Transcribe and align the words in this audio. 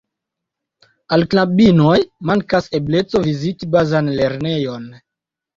Al 1.17 1.25
knabinoj 1.33 1.99
mankas 2.31 2.71
ebleco 2.79 3.23
viziti 3.29 3.71
bazan 3.77 4.11
lernejon. 4.23 4.91